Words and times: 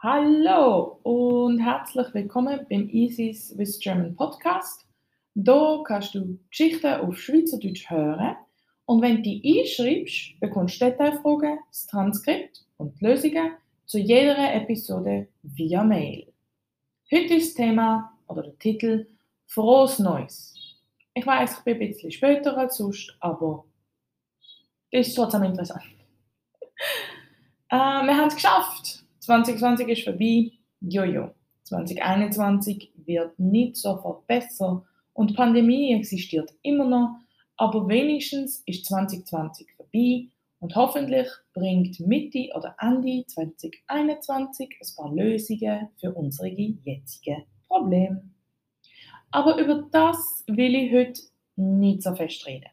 Hallo 0.00 1.00
und 1.02 1.58
herzlich 1.58 2.14
willkommen 2.14 2.64
beim 2.70 2.88
Easy 2.88 3.34
Swiss 3.34 3.80
German 3.80 4.14
Podcast. 4.14 4.86
Hier 5.34 5.82
kannst 5.84 6.14
du 6.14 6.38
Geschichten 6.50 7.00
auf 7.00 7.18
Schweizerdeutsch 7.18 7.90
hören 7.90 8.36
und 8.84 9.02
wenn 9.02 9.16
du 9.16 9.22
die 9.22 9.58
einschreibst, 9.58 10.38
bekommst 10.38 10.80
du 10.80 10.84
Detailfragen, 10.84 11.58
das 11.66 11.88
Transkript 11.88 12.64
und 12.76 13.00
die 13.00 13.06
Lösungen 13.06 13.56
zu 13.86 13.98
jeder 13.98 14.54
Episode 14.54 15.26
via 15.42 15.82
Mail. 15.82 16.32
Heute 17.10 17.34
ist 17.34 17.58
das 17.58 17.66
Thema 17.66 18.16
oder 18.28 18.42
der 18.42 18.58
Titel 18.60 19.08
Frohes 19.46 19.98
Neues. 19.98 20.54
Ich 21.12 21.26
weiß, 21.26 21.58
ich 21.58 21.64
bin 21.64 21.74
ein 21.74 21.78
bisschen 21.80 22.12
später 22.12 22.56
als 22.56 22.76
sonst, 22.76 23.16
aber 23.18 23.64
ist 24.92 25.16
trotzdem 25.16 25.42
interessant. 25.42 25.82
äh, 27.68 27.76
wir 27.76 28.16
haben 28.16 28.28
es 28.28 28.36
geschafft. 28.36 29.07
2020 29.28 29.88
ist 29.88 30.04
vorbei. 30.04 30.52
Jojo. 30.80 31.34
2021 31.64 32.92
wird 33.04 33.38
nicht 33.38 33.76
sofort 33.76 34.26
besser 34.26 34.86
und 35.12 35.30
die 35.30 35.34
Pandemie 35.34 35.92
existiert 35.94 36.54
immer 36.62 36.86
noch, 36.86 37.18
aber 37.58 37.86
wenigstens 37.88 38.62
ist 38.64 38.86
2020 38.86 39.66
vorbei 39.76 40.28
und 40.60 40.74
hoffentlich 40.74 41.28
bringt 41.52 42.00
Mitte 42.00 42.48
oder 42.54 42.74
Ende 42.80 43.26
2021 43.26 44.70
ein 44.80 44.96
paar 44.96 45.14
Lösungen 45.14 45.88
für 46.00 46.14
unsere 46.14 46.48
jetzigen 46.48 47.44
Probleme. 47.66 48.22
Aber 49.30 49.58
über 49.58 49.86
das 49.92 50.42
will 50.46 50.74
ich 50.74 50.90
heute 50.90 51.20
nicht 51.56 52.02
so 52.02 52.14
fest 52.14 52.46
reden 52.46 52.70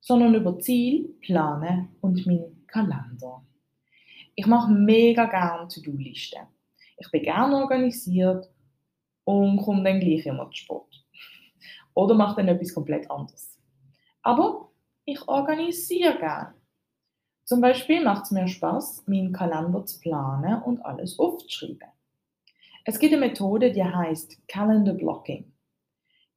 sondern 0.00 0.34
über 0.34 0.58
Ziel, 0.58 1.14
Planen 1.20 1.88
und 2.00 2.26
meinen 2.26 2.66
Kalender. 2.66 3.44
Ich 4.40 4.46
mache 4.46 4.72
mega 4.72 5.26
gerne 5.26 5.68
To-Do-Listen. 5.68 6.46
Ich 6.96 7.10
bin 7.10 7.24
gerne 7.24 7.56
organisiert 7.56 8.48
und 9.24 9.58
komme 9.58 9.84
dann 9.84 10.00
gleich 10.00 10.24
immer 10.24 10.50
zu 10.50 10.56
Sport. 10.56 11.06
Oder 11.92 12.14
mache 12.14 12.36
dann 12.36 12.48
etwas 12.48 12.72
komplett 12.72 13.10
anderes. 13.10 13.60
Aber 14.22 14.70
ich 15.04 15.28
organisiere 15.28 16.18
gerne. 16.18 16.54
Zum 17.44 17.60
Beispiel 17.60 18.02
macht 18.02 18.24
es 18.24 18.30
mir 18.30 18.48
Spaß, 18.48 19.04
meinen 19.08 19.34
Kalender 19.34 19.84
zu 19.84 20.00
planen 20.00 20.62
und 20.62 20.82
alles 20.86 21.18
aufzuschreiben. 21.18 21.90
Es 22.86 22.98
gibt 22.98 23.12
eine 23.12 23.26
Methode, 23.26 23.70
die 23.70 23.84
heißt 23.84 24.48
Calendar 24.48 24.94
Blocking. 24.94 25.52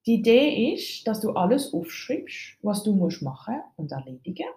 Die 0.05 0.15
Idee 0.15 0.73
ist, 0.73 1.07
dass 1.07 1.21
du 1.21 1.31
alles 1.31 1.73
aufschreibst, 1.73 2.57
was 2.63 2.83
du 2.83 2.95
musst 2.95 3.21
machen 3.21 3.61
und 3.77 3.93
erledigen, 3.93 4.49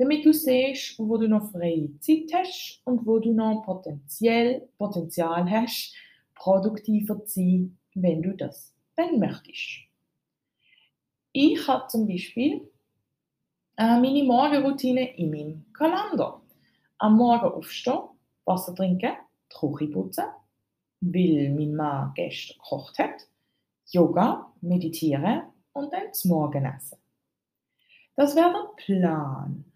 damit 0.00 0.24
du 0.24 0.32
siehst, 0.32 0.98
wo 0.98 1.18
du 1.18 1.28
noch 1.28 1.50
freie 1.52 1.90
Zeit 2.00 2.32
hast 2.32 2.80
und 2.84 3.06
wo 3.06 3.18
du 3.18 3.34
noch 3.34 3.62
potenziell 3.66 4.66
Potenzial 4.78 5.48
hast, 5.50 5.94
produktiver 6.34 7.22
zu 7.26 7.40
sein, 7.40 7.78
wenn 7.94 8.22
du 8.22 8.34
das 8.34 8.74
dann 8.96 9.18
möchtest. 9.18 9.82
Ich 11.32 11.68
habe 11.68 11.86
zum 11.88 12.08
Beispiel 12.08 12.66
äh, 13.76 14.00
meine 14.00 14.24
Morgenroutine 14.24 15.18
in 15.18 15.30
meinem 15.30 15.66
Kalender. 15.74 16.40
Am 16.96 17.18
Morgen 17.18 17.52
aufstehen, 17.52 18.00
Wasser 18.46 18.74
trinken, 18.74 19.12
die 19.52 19.54
Küche 19.54 19.92
putzen, 19.92 20.24
weil 21.02 21.50
mein 21.50 21.74
Mann 21.74 22.12
gestern 22.14 22.56
gekocht 22.56 22.98
hat, 22.98 23.28
Yoga, 23.90 24.50
meditieren 24.62 25.42
und 25.74 25.92
dann 25.92 26.10
zum 26.14 26.30
Morgenessen. 26.30 26.96
Das 28.16 28.34
wäre 28.34 28.50
der 28.50 28.84
Plan. 28.84 29.69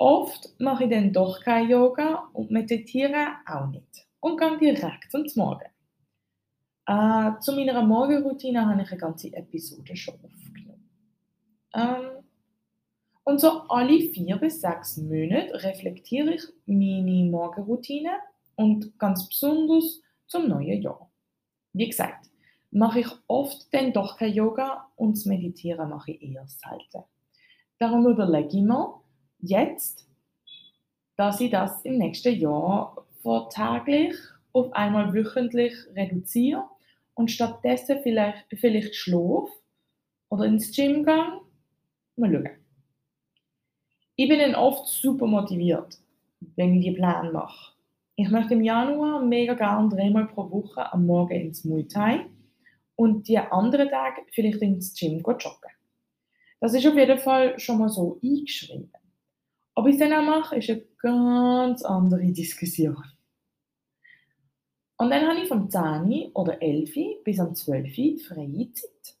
Oft 0.00 0.48
mache 0.58 0.84
ich 0.84 0.90
dann 0.90 1.12
doch 1.12 1.42
kein 1.42 1.68
Yoga 1.68 2.30
und 2.32 2.50
meditiere 2.50 3.36
auch 3.46 3.66
nicht 3.66 4.06
und 4.20 4.40
gehe 4.58 4.72
direkt 4.72 5.10
zum 5.10 5.26
Morgen. 5.36 5.68
Äh, 6.86 7.38
zu 7.40 7.52
meiner 7.52 7.82
Morgenroutine 7.82 8.66
habe 8.66 8.80
ich 8.80 8.90
eine 8.90 8.98
ganze 8.98 9.30
Episode 9.34 9.94
schon 9.94 10.14
aufgenommen. 10.14 10.90
Ähm, 11.74 12.24
und 13.24 13.42
so 13.42 13.60
alle 13.68 14.00
vier 14.00 14.38
bis 14.38 14.62
sechs 14.62 14.96
Monate 14.96 15.62
reflektiere 15.62 16.32
ich 16.32 16.44
meine 16.64 17.30
Morgenroutine 17.30 18.12
und 18.56 18.98
ganz 18.98 19.28
besonders 19.28 20.00
zum 20.26 20.48
neuen 20.48 20.80
Jahr. 20.80 21.10
Wie 21.74 21.90
gesagt, 21.90 22.30
mache 22.70 23.00
ich 23.00 23.08
oft 23.26 23.68
dann 23.74 23.92
doch 23.92 24.16
kein 24.16 24.32
Yoga 24.32 24.88
und 24.96 25.18
das 25.18 25.26
Meditieren 25.26 25.90
mache 25.90 26.12
ich 26.12 26.22
eher 26.22 26.46
selten. 26.46 27.04
Darum 27.78 28.06
überlege 28.06 28.56
ich 28.56 28.62
mir 28.62 28.99
jetzt, 29.42 30.06
dass 31.16 31.40
ich 31.40 31.50
das 31.50 31.82
im 31.84 31.98
nächsten 31.98 32.38
Jahr 32.38 33.06
von 33.22 33.48
täglich 33.50 34.14
auf 34.52 34.72
einmal 34.72 35.12
wöchentlich 35.12 35.74
reduziere 35.94 36.64
und 37.14 37.30
stattdessen 37.30 38.00
vielleicht, 38.02 38.46
vielleicht 38.54 38.94
schlafe 38.94 39.52
oder 40.30 40.44
ins 40.44 40.74
Gym 40.74 41.04
gehe. 41.04 41.40
Mal 42.16 42.32
schauen. 42.32 42.48
Ich 44.16 44.28
bin 44.28 44.38
dann 44.38 44.54
oft 44.54 44.86
super 44.86 45.26
motiviert, 45.26 45.98
wenn 46.56 46.74
ich 46.74 46.84
die 46.84 46.92
Pläne 46.92 47.30
mache. 47.32 47.72
Ich 48.16 48.28
möchte 48.28 48.54
im 48.54 48.62
Januar 48.62 49.24
mega 49.24 49.54
gerne 49.54 49.88
dreimal 49.88 50.26
pro 50.26 50.50
Woche 50.50 50.92
am 50.92 51.06
Morgen 51.06 51.40
ins 51.40 51.64
Muay 51.64 51.86
Thai 51.86 52.26
und 52.96 53.28
die 53.28 53.38
anderen 53.38 53.88
Tage 53.88 54.22
vielleicht 54.32 54.60
ins 54.60 54.94
Gym 54.94 55.22
joggen. 55.22 55.70
Das 56.60 56.74
ist 56.74 56.86
auf 56.86 56.94
jeden 56.94 57.18
Fall 57.18 57.58
schon 57.58 57.78
mal 57.78 57.88
so 57.88 58.20
eingeschrieben. 58.22 58.92
Ob 59.74 59.86
ich 59.86 59.94
es 59.94 60.00
dann 60.00 60.12
auch 60.12 60.24
mache, 60.24 60.56
ist 60.56 60.70
eine 60.70 60.82
ganz 60.98 61.82
andere 61.82 62.32
Diskussion. 62.32 63.02
Und 64.96 65.10
dann 65.10 65.26
habe 65.26 65.40
ich 65.40 65.48
vom 65.48 65.70
10 65.70 66.32
oder 66.34 66.60
11 66.60 67.22
bis 67.24 67.40
am 67.40 67.54
12 67.54 68.26
freie 68.26 68.72
Zeit, 68.72 69.16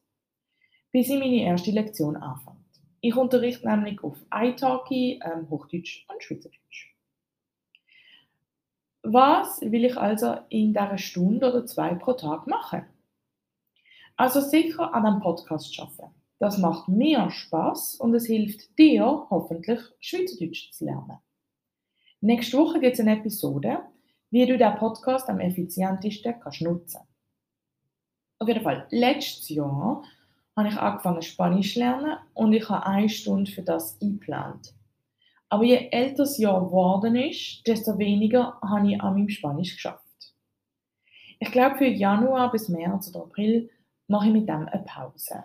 bis 0.92 1.08
ich 1.08 1.18
meine 1.18 1.42
erste 1.42 1.70
Lektion 1.70 2.16
anfange. 2.16 2.60
Ich 3.00 3.16
unterrichte 3.16 3.66
nämlich 3.66 4.04
auf 4.04 4.18
italki, 4.30 5.20
ähm, 5.24 5.48
Hochdeutsch 5.48 6.06
und 6.08 6.22
Schweizerdeutsch. 6.22 6.94
Was 9.02 9.62
will 9.62 9.86
ich 9.86 9.96
also 9.96 10.36
in 10.50 10.74
dieser 10.74 10.98
Stunde 10.98 11.48
oder 11.48 11.64
zwei 11.64 11.94
pro 11.94 12.12
Tag 12.12 12.46
machen? 12.46 12.84
Also 14.16 14.42
sicher 14.42 14.92
an 14.92 15.06
einem 15.06 15.20
Podcast 15.20 15.80
arbeiten. 15.80 16.19
Das 16.40 16.56
macht 16.56 16.88
mir 16.88 17.30
Spaß 17.30 17.96
und 17.96 18.14
es 18.14 18.24
hilft 18.24 18.78
dir 18.78 19.26
hoffentlich 19.28 19.78
Schweizerdeutsch 20.00 20.72
zu 20.72 20.86
lernen. 20.86 21.18
Nächste 22.22 22.56
Woche 22.56 22.80
gibt 22.80 22.94
es 22.94 23.00
eine 23.00 23.18
Episode, 23.18 23.80
wie 24.30 24.46
du 24.46 24.56
den 24.56 24.74
Podcast 24.76 25.28
am 25.28 25.38
effizientesten 25.38 26.40
kannst 26.40 26.62
nutzen 26.62 27.02
Auf 28.38 28.48
jeden 28.48 28.62
Fall, 28.62 28.86
letztes 28.90 29.50
Jahr 29.50 30.02
habe 30.56 30.68
ich 30.68 30.78
angefangen 30.78 31.20
Spanisch 31.20 31.74
zu 31.74 31.80
lernen 31.80 32.16
und 32.32 32.54
ich 32.54 32.66
habe 32.70 32.86
eine 32.86 33.10
Stunde 33.10 33.50
für 33.50 33.62
das 33.62 34.00
eingeplant. 34.00 34.74
Aber 35.50 35.64
je 35.64 35.88
älter 35.90 36.22
das 36.22 36.38
Jahr 36.38 36.64
geworden 36.64 37.16
ist, 37.16 37.66
desto 37.66 37.98
weniger 37.98 38.58
habe 38.62 38.90
ich 38.90 39.00
an 39.02 39.12
meinem 39.12 39.28
Spanisch 39.28 39.74
geschafft. 39.74 40.34
Ich 41.38 41.52
glaube, 41.52 41.76
für 41.76 41.86
Januar 41.86 42.50
bis 42.50 42.70
März 42.70 43.10
oder 43.10 43.24
April 43.24 43.68
mache 44.06 44.28
ich 44.28 44.32
mit 44.32 44.48
dem 44.48 44.66
eine 44.68 44.84
Pause. 44.86 45.44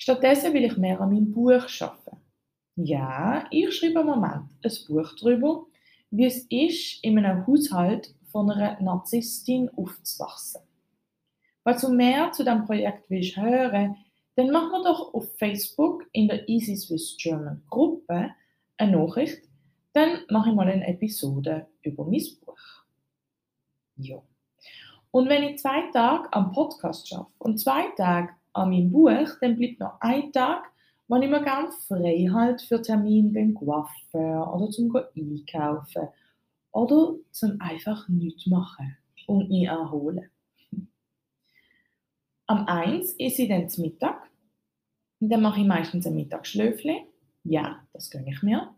Stattdessen 0.00 0.54
will 0.54 0.64
ich 0.64 0.78
mehr 0.78 0.98
an 0.98 1.10
meinem 1.10 1.30
Buch 1.30 1.52
arbeiten. 1.52 2.16
Ja, 2.74 3.44
ich 3.50 3.76
schreibe 3.76 4.00
im 4.00 4.06
Moment 4.06 4.48
ein 4.64 4.72
Buch 4.88 5.12
darüber, 5.20 5.66
wie 6.10 6.24
es 6.24 6.46
ist, 6.48 7.04
in 7.04 7.18
einem 7.18 7.46
Haushalt 7.46 8.14
von 8.32 8.50
einer 8.50 8.80
Narzisstin 8.80 9.68
aufzuwachsen. 9.76 10.62
Falls 11.64 11.82
du 11.82 11.92
mehr 11.92 12.32
zu 12.32 12.44
diesem 12.44 12.64
Projekt 12.64 13.10
willst 13.10 13.36
hören, 13.36 13.94
dann 14.36 14.50
mach 14.50 14.72
mir 14.72 14.82
doch 14.84 15.12
auf 15.12 15.36
Facebook 15.36 16.08
in 16.12 16.28
der 16.28 16.48
Easy 16.48 16.76
Swiss 16.76 17.18
German 17.18 17.62
Gruppe 17.68 18.30
eine 18.78 18.96
Nachricht, 18.96 19.42
dann 19.92 20.20
mache 20.30 20.48
ich 20.48 20.56
mal 20.56 20.66
eine 20.66 20.86
Episode 20.86 21.66
über 21.82 22.06
mein 22.06 22.24
Buch. 22.46 22.56
Ja. 23.96 24.22
Und 25.10 25.28
wenn 25.28 25.42
ich 25.42 25.58
zwei 25.58 25.90
Tage 25.92 26.32
am 26.32 26.52
Podcast 26.52 27.06
schaffe 27.06 27.32
und 27.38 27.60
zwei 27.60 27.90
Tage 27.98 28.30
an 28.52 28.70
meinem 28.70 28.90
Buch, 28.90 29.28
dann 29.40 29.56
bleibt 29.56 29.80
noch 29.80 30.00
ein 30.00 30.32
Tag, 30.32 30.70
wo 31.08 31.16
ich 31.16 31.28
mir 31.28 31.42
gerne 31.42 31.70
frei 31.88 32.28
halte 32.32 32.64
für 32.64 32.80
Termine 32.82 33.32
beim 33.32 33.54
Coiffeur 33.54 34.54
oder 34.54 34.70
zum 34.70 34.94
Einkaufen 34.94 36.08
oder 36.72 37.14
zum 37.30 37.60
einfach 37.60 38.08
nichts 38.08 38.46
machen 38.46 38.96
und 39.26 39.48
mich 39.48 39.66
erholen. 39.66 40.30
Am 42.46 42.66
1 42.66 43.16
esse 43.18 43.42
ich 43.42 43.48
dann 43.48 43.68
zum 43.68 43.84
Mittag. 43.84 44.30
Dann 45.20 45.42
mache 45.42 45.60
ich 45.60 45.66
meistens 45.66 46.06
ein 46.06 46.14
Mittagsschläfchen. 46.14 46.96
Ja, 47.44 47.84
das 47.92 48.10
gönne 48.10 48.30
ich 48.30 48.42
mir. 48.42 48.74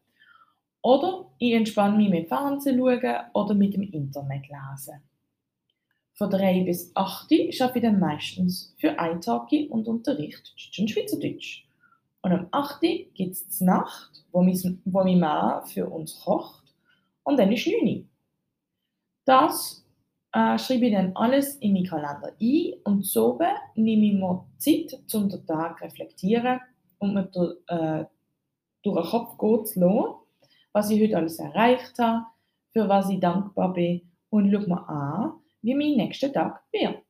Oder 0.83 1.31
ich 1.39 1.53
entspanne 1.53 1.97
mich 1.97 2.11
mit 2.11 2.29
Fernsehen 2.29 2.79
schauen 2.79 3.17
oder 3.35 3.55
mit 3.55 3.75
dem 3.75 3.83
Internet 3.83 4.49
lesen. 4.49 5.03
Von 6.15 6.31
3 6.31 6.65
bis 6.65 6.95
8 6.95 7.33
arbeite 7.61 7.79
ich 7.79 7.83
dann 7.83 7.99
meistens 7.99 8.75
für 8.79 8.99
Eintagi 8.99 9.69
und 9.69 9.89
Unterricht 9.89 10.53
Deutsch 10.55 10.79
und 10.79 10.91
Schweizerdeutsch. 10.91 11.65
Und 12.23 12.33
am 12.33 12.47
8 12.51 12.81
gibt 13.15 13.33
es 13.33 13.47
die 13.49 13.65
Nacht, 13.65 14.25
wo 14.31 14.43
mein, 14.43 14.81
wo 14.85 15.03
mein 15.03 15.19
Mann 15.19 15.67
für 15.67 15.89
uns 15.89 16.21
kocht. 16.21 16.63
Und 17.25 17.39
dann 17.39 17.51
ist 17.53 17.67
9 17.67 18.09
Das 19.25 19.85
äh, 20.33 20.59
schreibe 20.59 20.87
ich 20.87 20.93
dann 20.93 21.15
alles 21.15 21.57
in 21.57 21.73
meinen 21.73 21.87
Kalender 21.87 22.33
ein 22.41 22.75
und 22.85 23.05
so 23.05 23.39
nehme 23.75 24.07
ich 24.07 24.15
mir 24.15 24.47
Zeit, 24.59 24.99
um 25.15 25.29
den 25.29 25.47
Tag 25.47 25.79
zu 25.79 25.85
reflektieren 25.85 26.61
und 26.99 27.15
mir 27.15 27.25
durch, 27.25 27.57
äh, 27.69 28.05
durch 28.83 29.03
den 29.03 29.11
Kopf 29.11 29.39
gehen 29.39 29.67
zu 29.67 29.81
lassen, 29.81 30.15
was 30.73 30.91
ich 30.91 31.03
heute 31.03 31.17
alles 31.17 31.39
erreicht 31.39 31.99
habe, 31.99 32.27
für 32.73 32.89
was 32.89 33.11
ich 33.11 33.21
dankbar 33.21 33.73
bin 33.73 34.03
und 34.31 34.51
schaue 34.51 34.67
mir 34.67 34.89
an, 34.89 35.33
wie 35.63 35.75
mein 35.75 35.97
nächster 35.97 36.33
Tag 36.33 36.63
wird. 36.73 37.05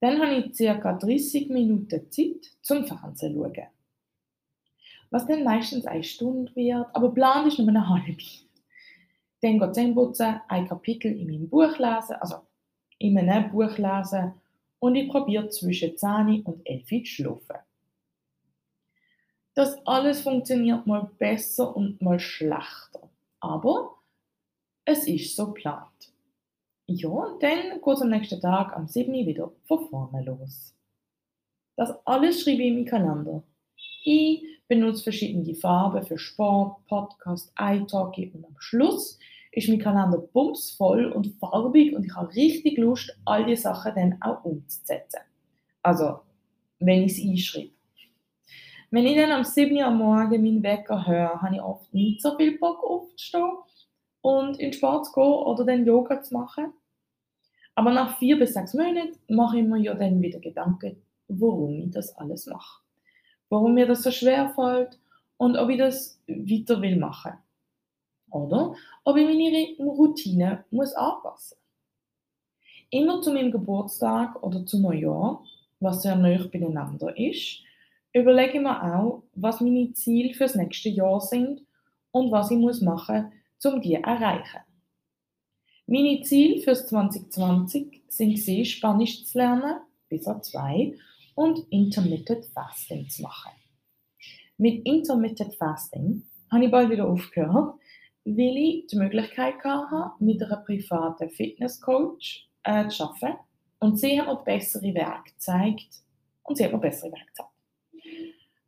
Dann 0.00 0.20
habe 0.20 0.34
ich 0.34 0.56
ca. 0.56 0.92
30 0.92 1.48
Minuten 1.50 2.10
Zeit 2.10 2.56
zum 2.62 2.86
Fernsehen 2.86 3.34
zu 3.34 3.42
schauen. 3.42 3.68
Was 5.10 5.26
dann 5.26 5.44
meistens 5.44 5.86
eine 5.86 6.04
Stunde 6.04 6.54
wird, 6.54 6.86
aber 6.94 7.12
plant 7.12 7.48
ist 7.48 7.58
nur 7.58 7.68
eine 7.68 7.88
halbe. 7.88 8.16
Dann 9.42 9.58
geht 9.58 9.74
Zähne 9.74 9.94
putzen, 9.94 10.40
ein 10.48 10.68
Kapitel 10.68 11.12
in 11.12 11.26
meinem 11.26 11.48
Buch 11.48 11.78
lesen, 11.78 12.16
also 12.20 12.36
in 12.98 13.14
meinem 13.14 13.50
Buch 13.50 13.76
lesen 13.76 14.34
und 14.78 14.94
ich 14.94 15.08
probiere 15.08 15.48
zwischen 15.48 15.96
10 15.96 16.42
und 16.42 16.66
11 16.66 16.86
zu 16.86 17.04
schlafen. 17.04 17.56
Das 19.54 19.84
alles 19.86 20.22
funktioniert 20.22 20.86
mal 20.86 21.10
besser 21.18 21.76
und 21.76 22.00
mal 22.00 22.20
schlechter. 22.20 23.10
Aber 23.40 23.96
es 24.84 25.06
ist 25.06 25.36
so 25.36 25.52
geplant. 25.52 26.09
Ja, 26.92 27.08
und 27.08 27.40
dann 27.40 27.80
geht 27.80 27.94
es 27.94 28.02
am 28.02 28.10
nächsten 28.10 28.40
Tag 28.40 28.74
am 28.74 28.88
7. 28.88 29.12
wieder 29.12 29.52
von 29.68 29.88
vorne 29.88 30.24
los. 30.24 30.74
Das 31.76 31.94
alles 32.04 32.42
schreibe 32.42 32.62
ich 32.62 32.68
in 32.68 32.74
meinen 32.74 32.84
Kalender. 32.84 33.44
Ich 34.02 34.42
benutze 34.66 35.04
verschiedene 35.04 35.54
Farben 35.54 36.04
für 36.04 36.18
Sport, 36.18 36.84
Podcast, 36.88 37.52
iTalki 37.56 38.32
und 38.34 38.44
am 38.44 38.56
Schluss 38.58 39.20
ist 39.52 39.68
mein 39.68 39.78
Kalender 39.78 40.18
bumsvoll 40.18 41.12
und 41.12 41.28
farbig 41.38 41.94
und 41.94 42.06
ich 42.06 42.14
habe 42.16 42.34
richtig 42.34 42.76
Lust, 42.76 43.16
all 43.24 43.46
die 43.46 43.54
Sachen 43.54 43.94
dann 43.94 44.20
auch 44.20 44.44
umzusetzen. 44.44 45.20
Also, 45.84 46.18
wenn 46.80 47.04
ich 47.04 47.12
es 47.12 47.24
einschreibe. 47.24 47.70
Wenn 48.90 49.06
ich 49.06 49.16
dann 49.16 49.30
am 49.30 49.44
7. 49.44 49.76
Uhr 49.76 49.86
am 49.86 49.98
Morgen 49.98 50.42
meinen 50.42 50.62
Wecker 50.64 51.06
höre, 51.06 51.40
habe 51.40 51.54
ich 51.54 51.62
oft 51.62 51.94
nicht 51.94 52.20
so 52.20 52.36
viel 52.36 52.58
Bock 52.58 52.82
aufzustehen 52.82 53.52
und 54.22 54.58
in 54.58 54.72
Sport 54.72 55.06
zu 55.06 55.12
gehen 55.12 55.22
oder 55.22 55.64
dann 55.64 55.86
Yoga 55.86 56.20
zu 56.20 56.34
machen. 56.34 56.72
Aber 57.80 57.92
nach 57.92 58.18
vier 58.18 58.38
bis 58.38 58.52
sechs 58.52 58.74
Monaten 58.74 59.16
mache 59.34 59.58
ich 59.58 59.66
mir 59.66 59.78
ja 59.78 59.94
dann 59.94 60.20
wieder 60.20 60.38
Gedanken, 60.38 61.00
warum 61.28 61.80
ich 61.80 61.90
das 61.90 62.14
alles 62.14 62.44
mache. 62.44 62.82
Warum 63.48 63.72
mir 63.72 63.86
das 63.86 64.02
so 64.02 64.10
schwer 64.10 64.50
fällt 64.50 64.98
und 65.38 65.56
ob 65.56 65.70
ich 65.70 65.78
das 65.78 66.20
weiter 66.26 66.82
will 66.82 66.96
machen. 66.96 67.32
Oder 68.30 68.74
ob 69.04 69.16
ich 69.16 69.24
meine 69.24 69.90
Routine 69.90 70.62
muss 70.70 70.92
anpassen 70.92 71.56
Immer 72.90 73.22
zu 73.22 73.32
meinem 73.32 73.50
Geburtstag 73.50 74.42
oder 74.42 74.66
zu 74.66 74.78
Neujahr, 74.78 75.42
was 75.80 76.02
sehr 76.02 76.16
nah 76.16 76.36
beieinander 76.52 77.16
ist, 77.16 77.62
überlege 78.12 78.58
ich 78.58 78.62
mir 78.62 78.94
auch, 78.94 79.22
was 79.34 79.62
meine 79.62 79.90
Ziele 79.94 80.34
fürs 80.34 80.54
nächste 80.54 80.90
Jahr 80.90 81.22
sind 81.22 81.62
und 82.10 82.30
was 82.30 82.50
ich 82.50 82.58
muss 82.58 82.82
machen 82.82 83.32
muss, 83.56 83.72
um 83.72 83.80
die 83.80 83.94
zu 83.94 84.02
erreichen. 84.02 84.69
Meine 85.92 86.22
Ziele 86.22 86.60
fürs 86.60 86.86
2020 86.86 88.02
sind 88.06 88.38
Spanisch 88.64 89.24
zu 89.24 89.38
lernen, 89.38 89.80
bis 90.08 90.24
A2, 90.24 90.94
und 91.34 91.66
Intermittent 91.70 92.46
Fasting 92.46 93.08
zu 93.08 93.22
machen. 93.22 93.50
Mit 94.56 94.86
Intermittent 94.86 95.56
Fasting 95.56 96.22
habe 96.52 96.66
ich 96.66 96.70
bald 96.70 96.90
wieder 96.90 97.08
aufgehört, 97.08 97.74
weil 98.24 98.56
ich 98.56 98.86
die 98.86 98.98
Möglichkeit 98.98 99.56
hatte, 99.64 100.12
mit 100.20 100.40
einer 100.40 100.58
privaten 100.58 101.28
Fitnesscoach 101.28 102.48
äh, 102.62 102.86
zu 102.86 103.06
arbeiten. 103.06 103.38
Und 103.80 103.98
sie 103.98 104.20
hat 104.20 104.28
mir 104.28 104.44
bessere 104.44 104.94
Werke 104.94 105.32
gezeigt. 105.32 106.04
Und 106.44 106.56
sie 106.56 106.66
hat 106.66 106.72
mir 106.72 106.78
bessere 106.78 107.10
Werke 107.10 107.26
gezeigt. 107.26 107.50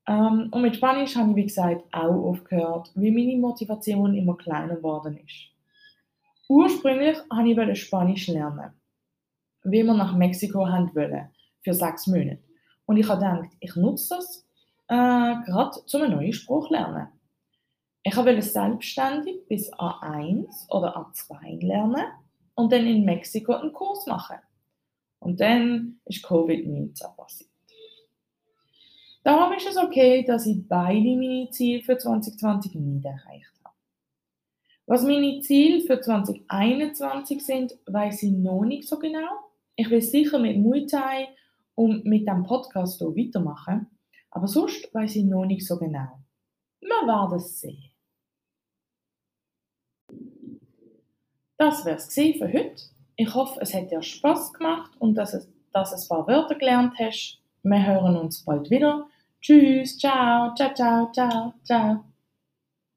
Ähm, 0.09 0.49
und 0.51 0.61
mit 0.61 0.75
Spanisch 0.75 1.15
habe 1.15 1.31
ich, 1.31 1.37
wie 1.37 1.47
gesagt, 1.47 1.85
auch 1.93 2.31
aufgehört, 2.31 2.91
weil 2.97 3.13
meine 3.13 3.37
Motivation 3.37 4.13
immer 4.13 4.37
kleiner 4.37 4.75
geworden 4.75 5.21
ist. 5.25 5.51
Ursprünglich 6.52 7.16
wollte 7.31 7.72
ich 7.72 7.82
Spanisch 7.82 8.28
lernen, 8.28 8.72
wie 9.64 9.82
wir 9.82 9.94
nach 9.94 10.14
Mexiko 10.14 10.69
haben 10.69 10.94
wollen, 10.94 11.31
für 11.62 11.72
sechs 11.72 12.06
Monate. 12.06 12.43
Und 12.84 12.99
ich 12.99 13.08
habe 13.08 13.20
gedacht, 13.20 13.56
ich 13.58 13.75
nutze 13.75 14.16
das 14.16 14.46
äh, 14.88 14.94
gerade, 15.46 15.81
um 15.94 16.02
einen 16.02 16.14
neuen 16.14 16.32
Spruch 16.34 16.66
zu 16.66 16.75
lernen. 16.75 17.08
Ich 18.02 18.14
wollte 18.14 18.43
selbstständig 18.43 19.49
bis 19.49 19.72
A1 19.72 20.69
oder 20.69 20.94
A2 20.94 21.64
lernen 21.66 22.04
und 22.54 22.70
dann 22.70 22.87
in 22.87 23.06
Mexiko 23.06 23.54
einen 23.54 23.72
Kurs 23.72 24.04
machen. 24.06 24.37
Und 25.20 25.40
dann 25.40 26.00
ist 26.04 26.22
Covid-19 26.22 27.16
passiert. 27.16 27.49
Darum 29.25 29.54
ist 29.54 29.66
es 29.66 29.78
okay, 29.78 30.22
dass 30.22 30.44
ich 30.44 30.69
beide 30.69 31.16
meine 31.16 31.49
Ziele 31.49 31.82
für 31.82 31.96
2020 31.96 32.75
nicht 32.75 33.06
erreicht 33.06 33.54
habe. 33.62 33.62
Was 34.87 35.02
meine 35.05 35.40
Ziele 35.40 35.81
für 35.81 36.00
2021 36.00 37.44
sind, 37.44 37.79
weiß 37.87 38.25
ich 38.25 38.32
noch 38.32 38.64
nicht 38.64 38.88
so 38.88 38.99
genau. 38.99 39.31
Ich 39.76 39.88
will 39.90 40.02
sicher 40.02 40.38
mit 40.38 40.58
Muay 40.58 40.87
Thai 40.87 41.29
und 41.75 42.05
mit 42.05 42.26
dem 42.26 42.43
Podcast 42.43 42.99
hier 42.99 43.08
weitermachen, 43.08 43.87
aber 44.31 44.46
sonst 44.46 44.93
weiß 44.93 45.17
ich 45.17 45.25
noch 45.25 45.44
nicht 45.44 45.67
so 45.67 45.79
genau. 45.79 46.19
Wir 46.81 47.06
werden 47.06 47.37
es 47.37 47.61
sehen. 47.61 47.90
Das 51.56 51.85
wäre 51.85 51.96
es 51.96 52.12
für 52.12 52.52
heute. 52.52 52.82
Ich 53.17 53.32
hoffe, 53.35 53.61
es 53.61 53.73
hat 53.73 53.90
dir 53.90 54.02
Spaß 54.02 54.52
gemacht 54.52 54.90
und 54.99 55.14
dass, 55.14 55.32
es, 55.32 55.49
dass 55.73 55.90
du 55.90 55.96
ein 55.96 56.08
paar 56.08 56.26
Wörter 56.26 56.56
gelernt 56.56 56.94
hast. 56.99 57.40
Wir 57.62 57.87
hören 57.87 58.17
uns 58.17 58.44
bald 58.44 58.69
wieder. 58.69 59.06
Tschüss, 59.40 59.96
ciao, 59.96 60.55
ciao, 60.56 60.75
ciao, 60.75 61.12
ciao, 61.12 61.55
ciao. 61.62 62.12